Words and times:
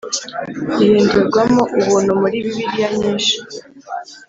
rihindurwamo 0.77 1.61
“ubuntu” 1.79 2.11
muri 2.21 2.37
Bibiliya 2.45 2.87
nyinsh 2.97 3.31